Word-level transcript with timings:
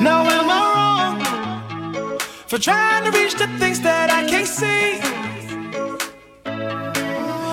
Now 0.00 0.22
am 0.22 0.48
I 0.48 0.60
wrong 0.76 2.18
for 2.46 2.58
trying 2.58 3.04
to 3.04 3.10
reach 3.18 3.34
the 3.34 3.48
things 3.58 3.80
that 3.80 4.10
I 4.10 4.24
can't 4.28 4.46
see? 4.46 5.00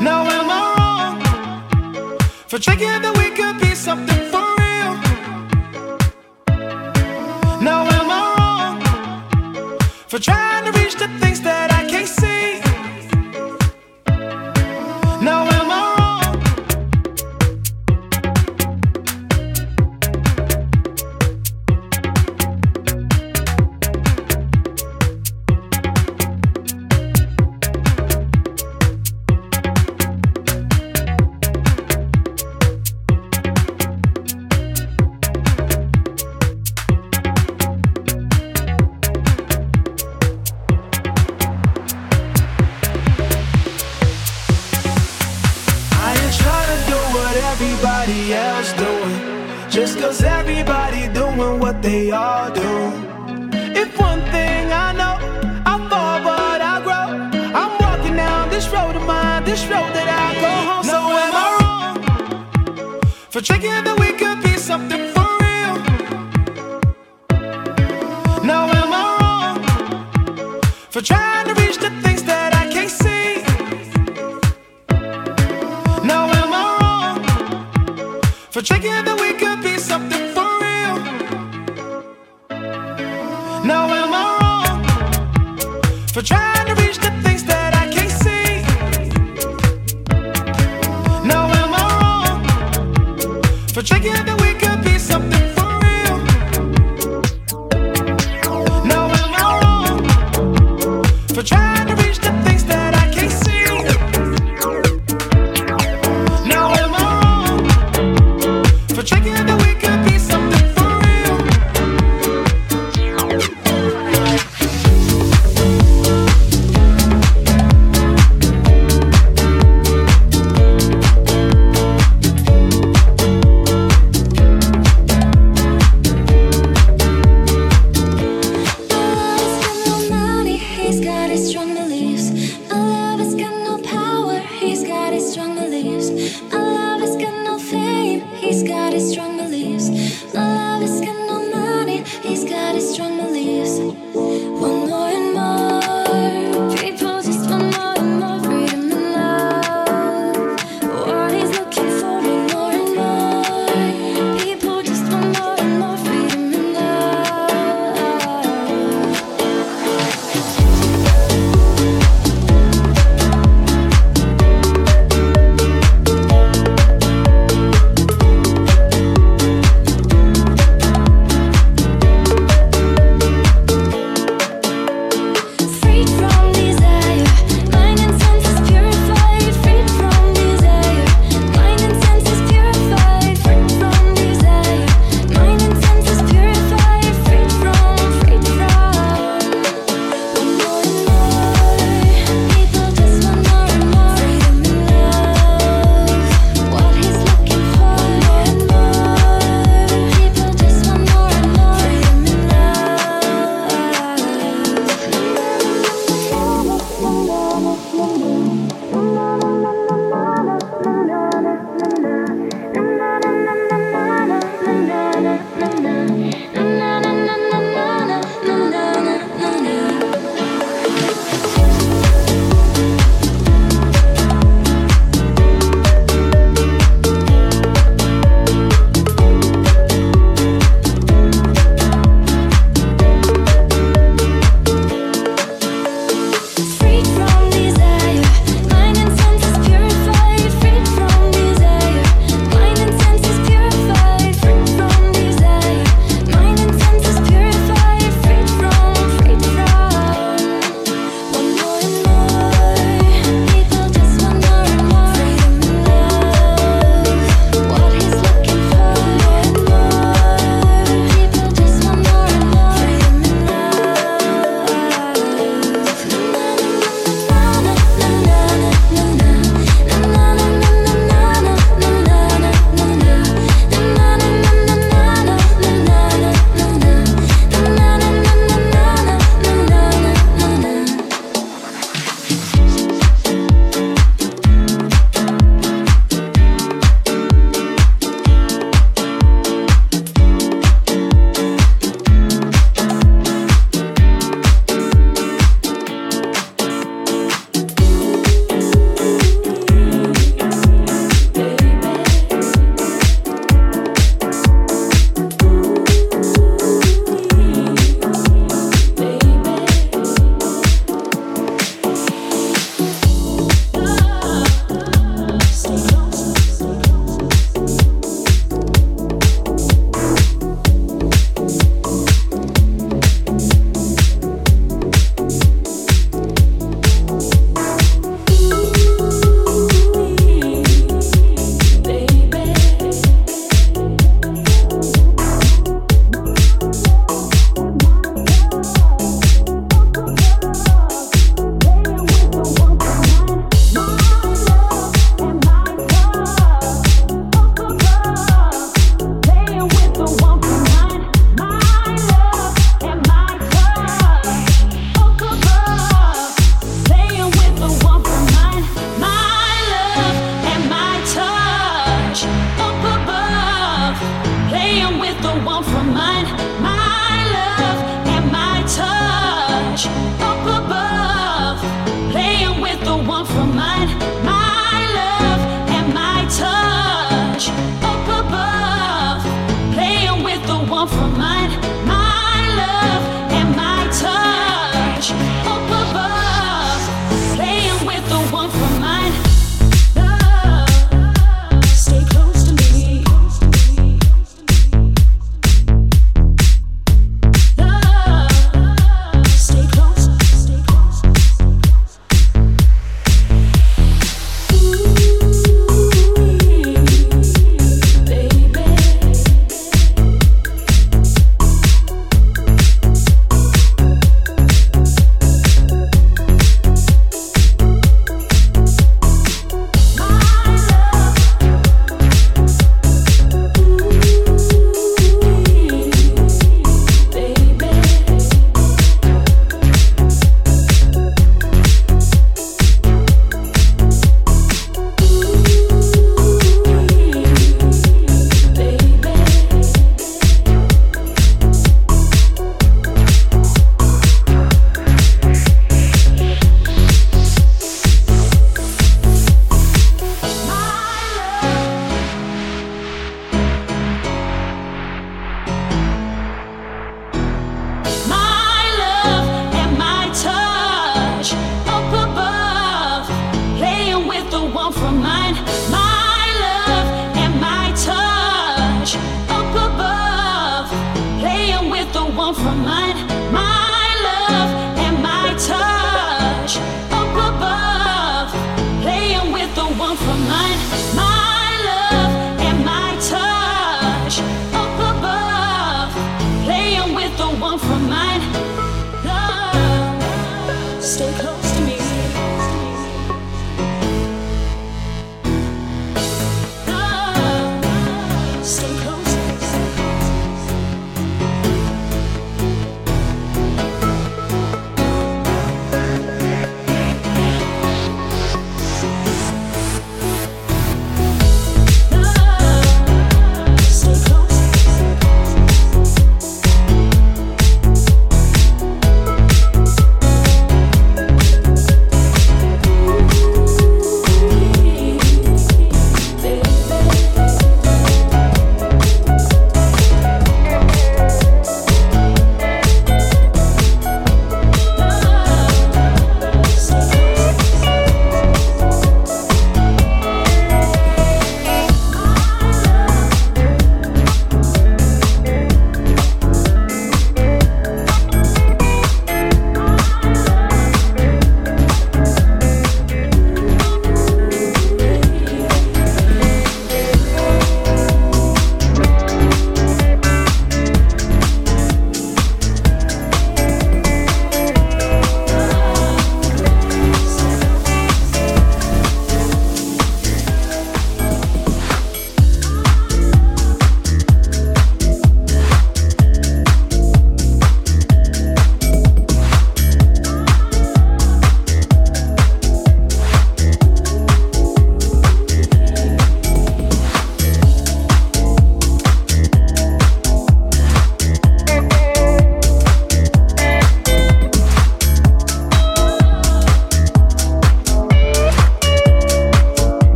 Now 0.00 0.22
am 0.36 0.48
I 0.48 0.60
wrong 0.78 1.20
for 2.46 2.58
thinking 2.58 3.02
that 3.02 3.14
we 3.18 3.30
could 3.30 3.58
be 3.60 3.74
something 3.74 4.22
for 4.30 4.46
real? 4.60 4.94
Now 7.60 7.80
am 7.98 8.08
I 8.08 8.22
wrong 8.36 8.80
for 10.06 10.20
trying 10.20 10.64
to 10.66 10.78
reach 10.78 10.94
the 10.94 11.08
things 11.18 11.40
that 11.40 11.67
Check 93.88 94.04
it 94.04 94.17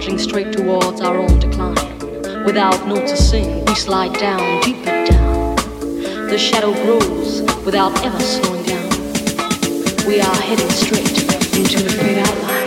plunging 0.00 0.18
straight 0.18 0.50
towards 0.50 1.02
our 1.02 1.18
own 1.18 1.38
decline. 1.38 2.44
Without 2.46 2.86
noticing, 2.86 3.62
we 3.66 3.74
slide 3.74 4.14
down, 4.14 4.60
deeper 4.62 5.04
down. 5.04 5.56
The 6.26 6.38
shadow 6.38 6.72
grows 6.84 7.42
without 7.66 7.92
ever 8.02 8.20
slowing 8.20 8.64
down. 8.64 8.88
We 10.06 10.20
are 10.22 10.36
heading 10.36 10.70
straight 10.70 11.10
into 11.54 11.82
the 11.82 11.94
great 12.00 12.16
outline. 12.16 12.59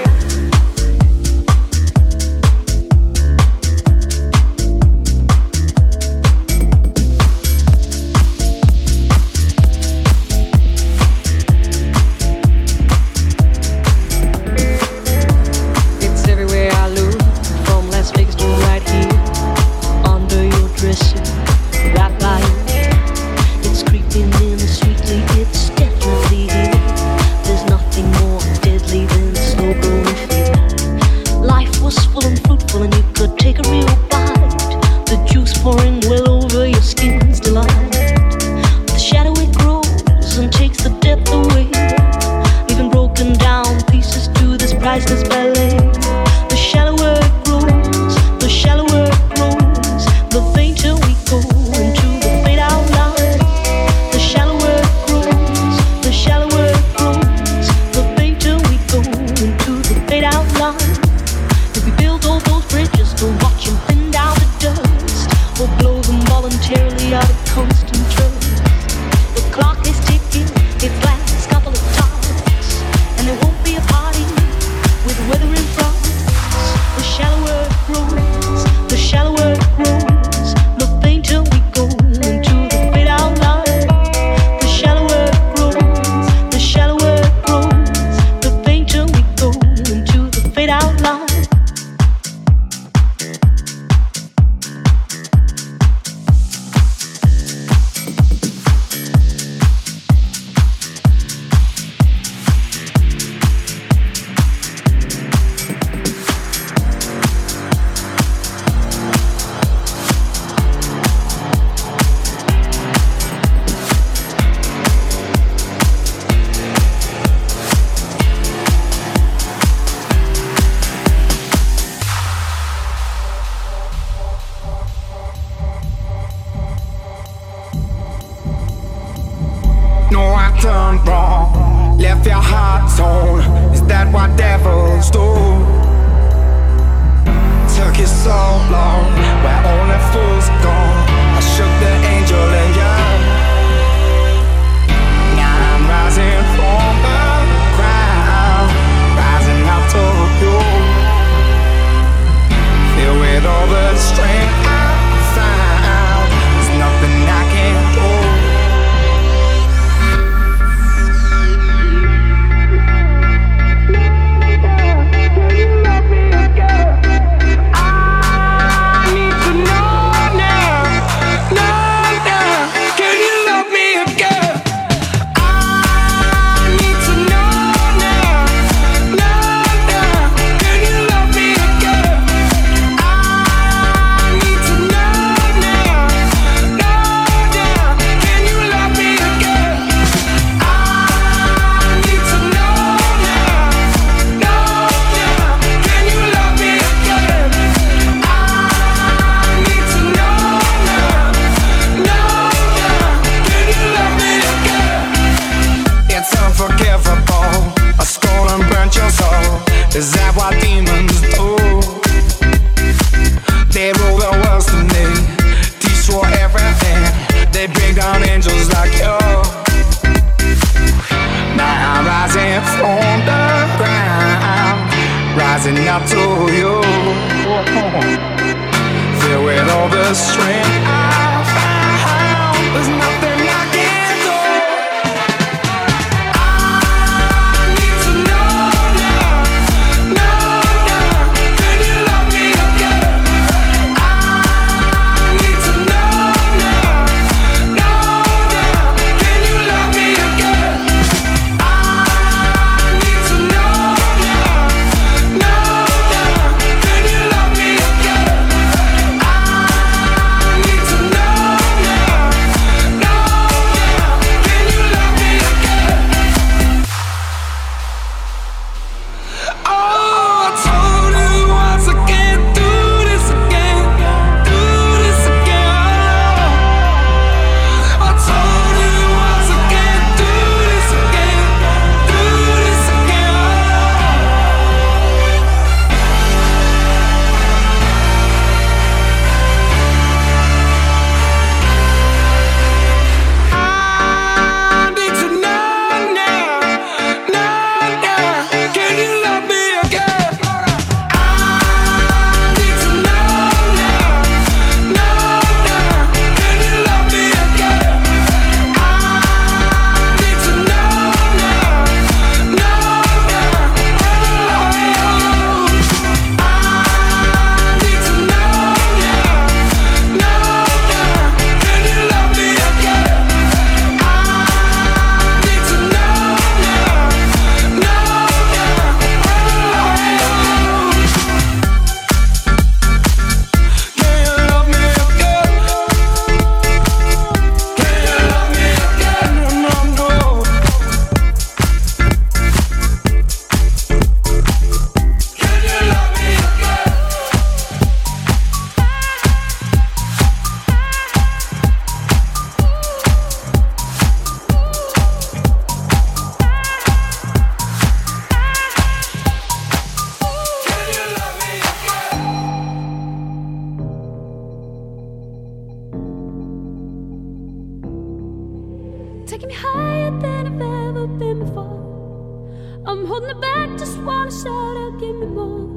higher 370.03 370.19
than 370.19 370.47
I've 370.47 370.61
ever 370.61 371.07
been 371.07 371.39
before. 371.39 372.81
I'm 372.85 373.05
holding 373.05 373.29
it 373.29 373.41
back, 373.41 373.69
just 373.77 373.97
wanna 373.99 374.31
shout 374.31 374.77
out, 374.77 374.99
give 374.99 375.15
me 375.15 375.27
more. 375.27 375.69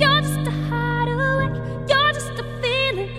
You're 0.00 0.20
just 0.20 0.46
a 0.46 0.54
hideaway, 0.68 1.48
you're 1.88 2.12
just 2.12 2.32
a 2.38 2.44
feeling. 2.62 3.10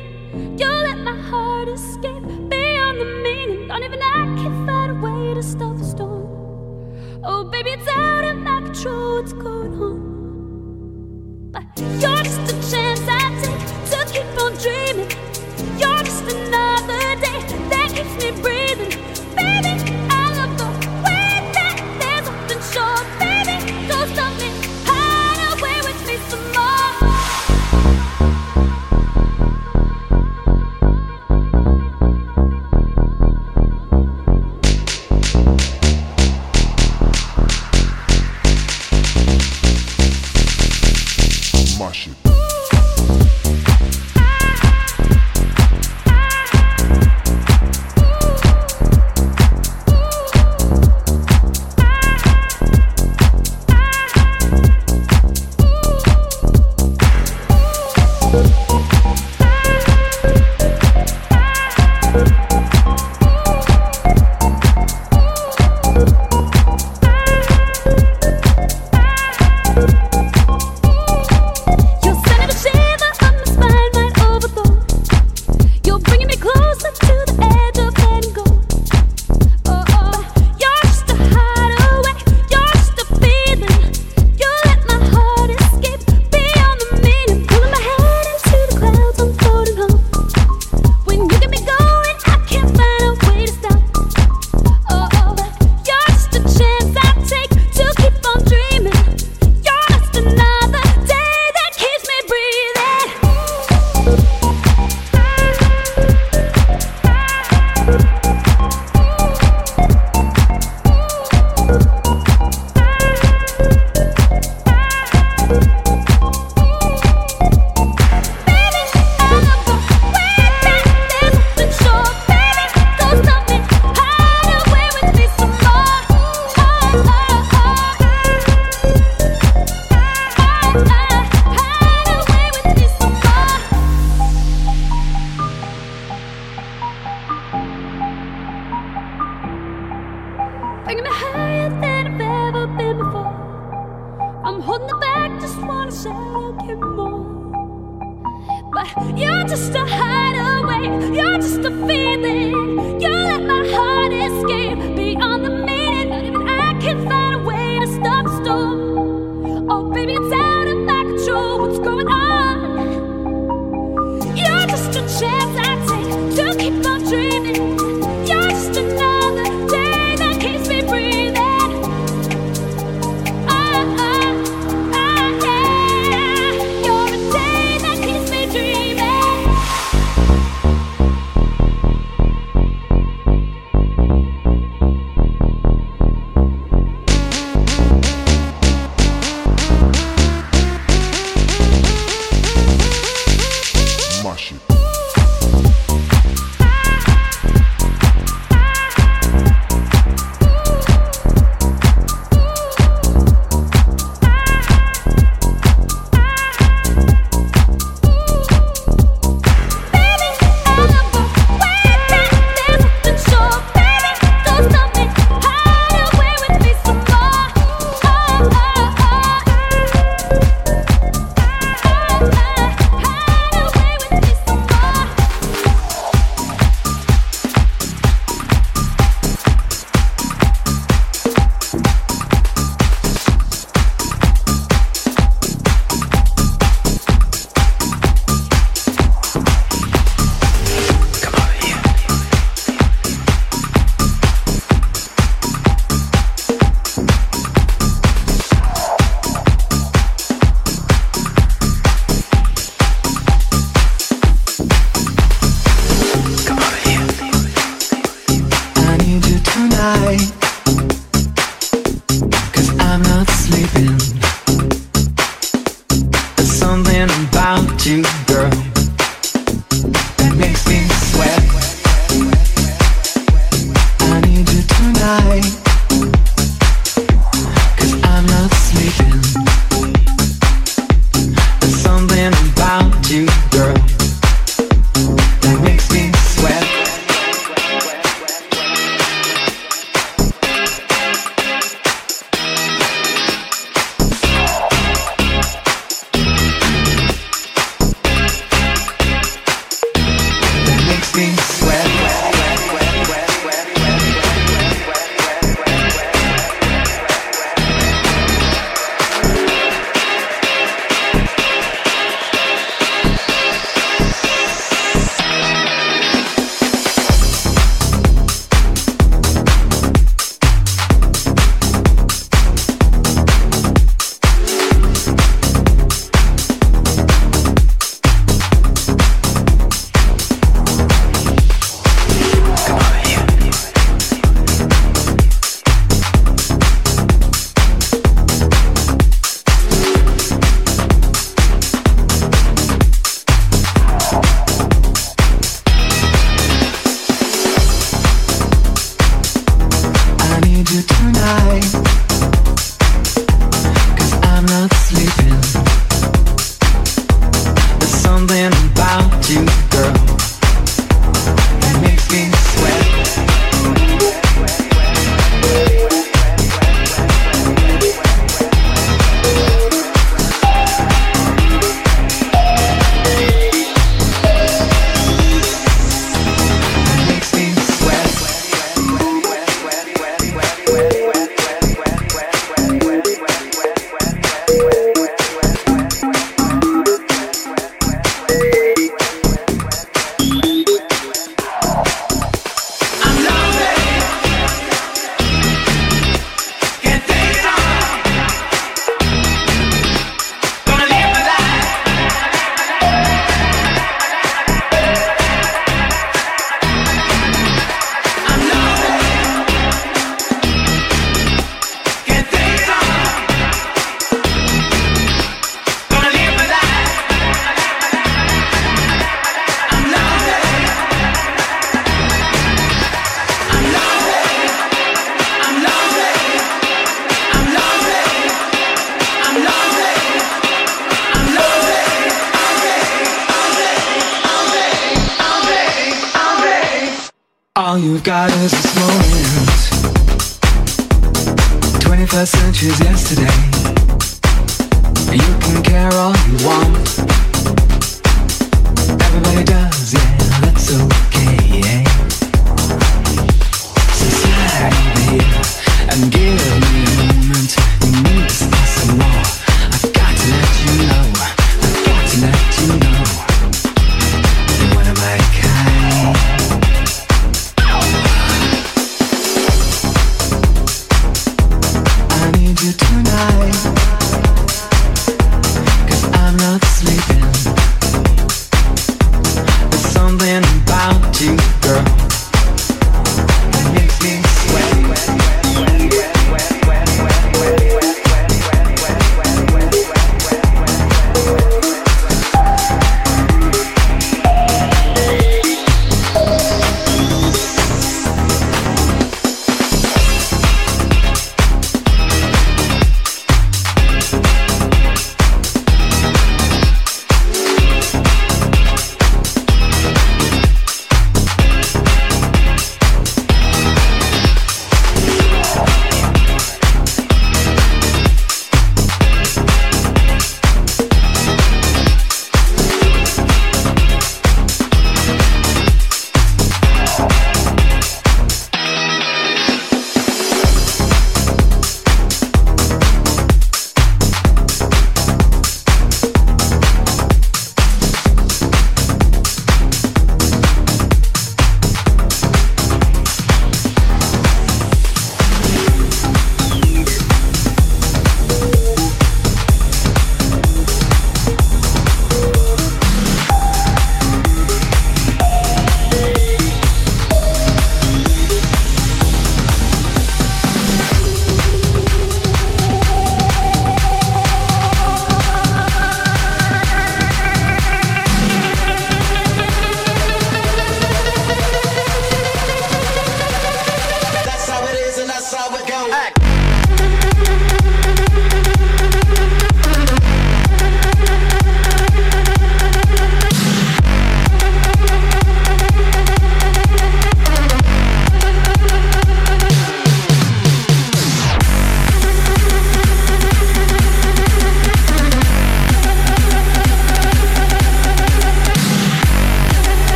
You 0.57 0.67
let 0.67 0.99
my 0.99 1.17
heart 1.29 1.67
escape 1.67 2.23
beyond 2.49 3.01
the 3.01 3.09
meaning. 3.23 3.67
Don't 3.67 3.83
even 3.83 4.01
I 4.01 4.25
can 4.41 4.65
find 4.65 4.91
a 4.91 4.95
way 4.95 5.33
to 5.33 5.43
stop 5.43 5.77
the 5.77 5.83
storm. 5.83 6.27
Oh, 7.23 7.43
baby, 7.43 7.71
it's 7.71 7.87
out 7.87 8.23
of 8.23 8.37
my 8.37 8.61
control, 8.61 9.17
what's 9.17 9.33
going 9.33 9.73
on? 9.73 11.51
But 11.51 11.63
you're 11.77 12.23
just 12.23 12.53
a 12.53 12.55
chance 12.71 13.01
I 13.07 13.19
take 13.41 13.63
to 13.91 13.99
keep 14.13 14.41
on 14.43 14.53
dreaming. 14.63 15.11
You're 15.77 16.03
just 16.03 16.23
another 16.33 17.01
day 17.25 17.39
that 17.71 17.91
keeps 17.93 18.15
me 18.23 18.31
breathing. 18.41 18.58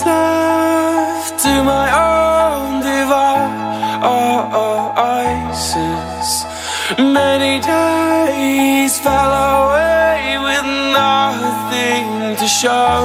Left 0.00 1.38
to 1.44 1.62
my 1.62 1.86
own 2.08 2.80
devices. 2.80 3.48
Many 6.98 7.60
days 7.60 8.98
fell 8.98 9.32
away 9.56 10.38
with 10.46 10.64
nothing 10.96 12.36
to 12.36 12.46
show. 12.48 13.00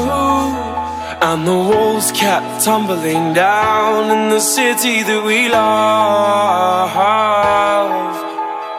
And 1.20 1.46
the 1.46 1.60
walls 1.70 2.12
kept 2.14 2.64
tumbling 2.64 3.34
down 3.34 4.10
in 4.16 4.30
the 4.30 4.40
city 4.40 5.04
that 5.04 5.24
we 5.26 5.50
love. 5.50 6.88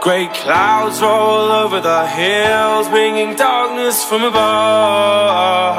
Great 0.03 0.33
clouds 0.33 1.03
roll 1.03 1.51
over 1.63 1.81
the 1.81 2.07
hills, 2.07 2.89
bringing 2.89 3.35
darkness 3.37 4.03
from 4.05 4.23
above. 4.25 5.79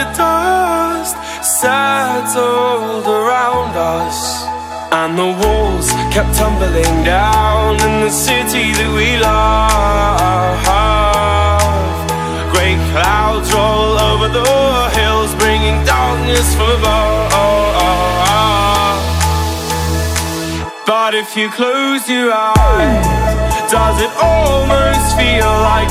the 0.00 0.08
dust 0.16 1.14
settled 1.44 3.06
around 3.06 3.76
us. 3.76 4.18
And 4.92 5.12
the 5.16 5.30
walls 5.40 5.88
kept 6.14 6.32
tumbling 6.38 6.96
down 7.04 7.74
in 7.86 7.94
the 8.06 8.10
city 8.10 8.66
that 8.78 8.90
we 8.98 9.08
love. 9.20 10.64
Great 12.54 12.80
clouds 12.92 13.48
roll 13.52 13.94
over 14.10 14.28
the 14.38 14.50
hills, 14.98 15.30
bringing 15.42 15.76
darkness 15.84 16.48
from 16.56 16.80
above. 16.80 17.28
But 20.86 21.12
if 21.14 21.36
you 21.36 21.50
close 21.50 22.08
your 22.08 22.32
eyes, 22.32 23.06
does 23.70 23.96
it 24.06 24.12
almost 24.16 25.06
feel 25.18 25.50
like 25.70 25.90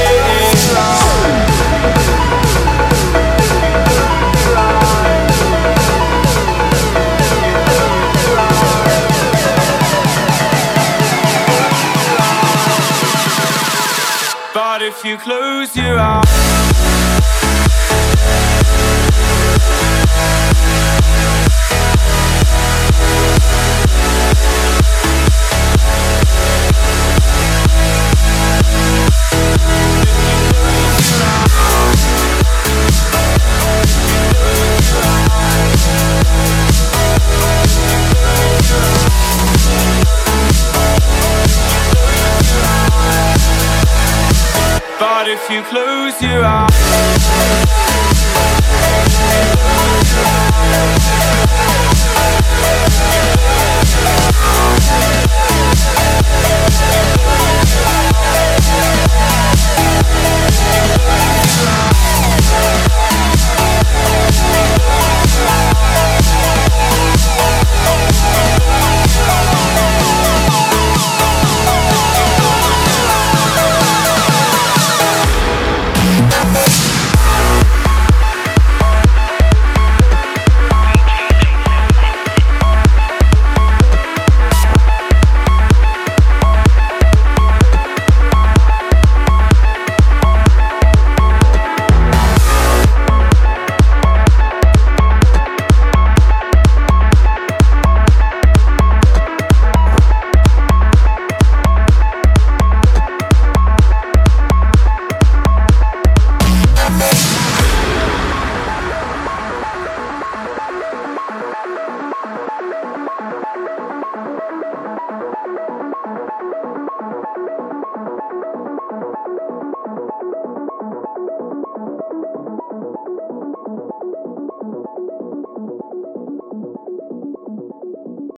If 14.91 15.05
you 15.05 15.17
close 15.17 15.75
your 15.75 15.97
eyes. 15.97 16.21
if 31.13 31.40
you 45.51 45.61
close 45.63 46.21
your 46.21 46.45
eyes 46.45 47.10